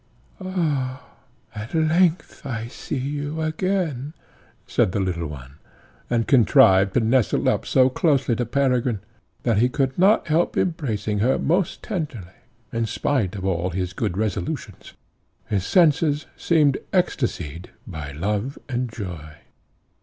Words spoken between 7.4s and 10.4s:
up so closely to Peregrine, that he could not